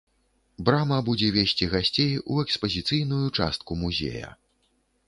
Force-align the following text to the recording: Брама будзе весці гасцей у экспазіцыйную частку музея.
Брама 0.69 0.97
будзе 1.09 1.29
весці 1.35 1.69
гасцей 1.75 2.11
у 2.31 2.41
экспазіцыйную 2.45 3.25
частку 3.39 3.71
музея. 3.85 4.35